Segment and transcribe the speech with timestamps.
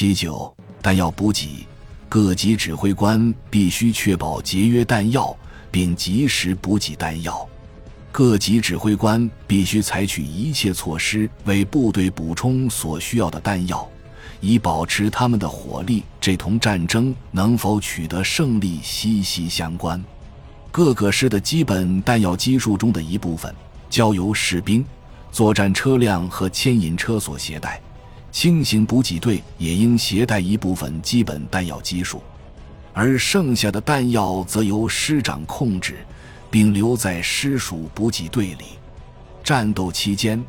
[0.00, 0.50] 七九，
[0.80, 1.66] 弹药补给，
[2.08, 5.36] 各级指挥官必须确保节约弹药，
[5.70, 7.46] 并及时补给弹药。
[8.10, 13.86] 各级指挥官必须采取一切措施为部队补充所需要的弹药，
[14.40, 16.02] 以保持他们的火力。
[16.18, 20.02] 这同战争能否取得胜利息息相关。
[20.72, 23.54] 各个师的基本弹药基数中的一部分
[23.90, 24.82] 交由士兵、
[25.30, 27.78] 作战车辆和牵引车所携带，
[28.30, 32.22] 轻型补给队也应携带一部分基本弹药基数，
[32.92, 35.96] 而剩下的弹药则由师长控制。
[36.50, 38.64] 并留在师属补给队里。
[39.44, 40.42] 战斗期间，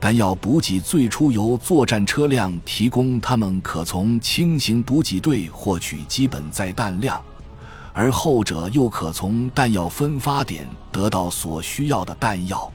[0.00, 7.22] 弹药补给最初由作战车辆提供，他们可从轻型补给队获取基本载弹量，
[7.92, 12.72] 而后者又可从弹药分发点得到所需要的弹药。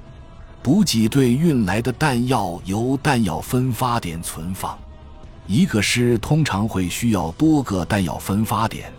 [0.62, 4.78] 补给队运来的弹药由弹药分发点存放。
[5.48, 8.92] 一个师通常会需要多个弹药分发点。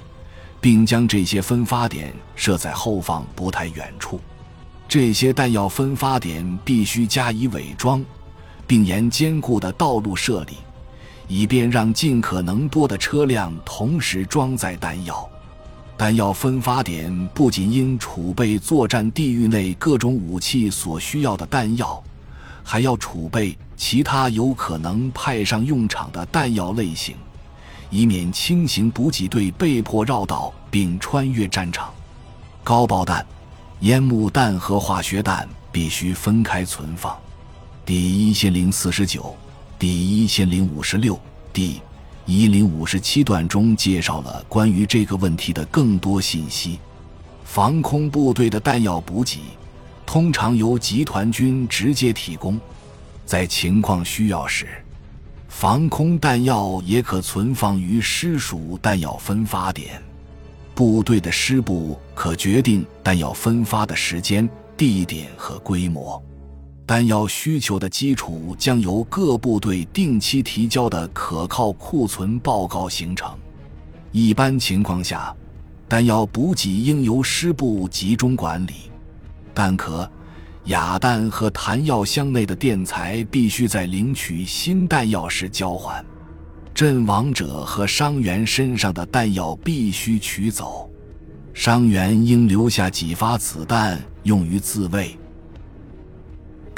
[0.60, 4.20] 并将这些分发点设在后方不太远处。
[4.86, 8.04] 这些弹药分发点必须加以伪装，
[8.66, 10.56] 并沿坚固的道路设立，
[11.28, 15.28] 以便让尽可能多的车辆同时装载弹药。
[16.00, 22.02] 弹药分发点不仅应储备作战地域内各种武器所需要的弹药，
[22.64, 27.14] 还要储备其他有可能派上用场的弹药类型。
[27.90, 31.92] 以免轻型补给队被迫绕道并穿越战场，
[32.64, 33.26] 高爆弹、
[33.80, 37.14] 烟幕弹和化学弹必须分开存放。
[37.84, 39.36] 第一千零四十九、
[39.78, 41.20] 第一千零五十六、
[41.52, 41.78] 第
[42.30, 46.78] 一零五十七段中介绍了关于这个问题的更多信息。
[47.44, 49.40] 防空部队的弹药补给
[50.06, 52.56] 通常由集团军直接提供，
[53.26, 54.68] 在情况需要时。
[55.48, 60.00] 防空弹药也可存放于师属弹药分发点，
[60.72, 66.22] 部队的师部可决定弹药分发的时间、地点和规模。
[66.90, 73.32] 弹药需求的基础将由各部队定期提交的可靠库存报告形成。
[74.10, 75.32] 一般情况下，
[75.88, 78.90] 弹药补给应由师部集中管理，
[79.54, 80.10] 弹壳。
[80.64, 86.04] 哑弹和弹药箱内的电材必须在领取新弹药时交还，
[86.74, 90.90] 阵亡者和伤员身上的弹药必须取走，
[91.54, 95.16] 伤员应留下几发子弹用于自卫。